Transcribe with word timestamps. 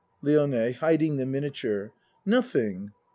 LIONE 0.23 0.73
(Hiding 0.79 1.17
the 1.17 1.27
miniature.) 1.27 1.91
Nothing. 2.25 2.91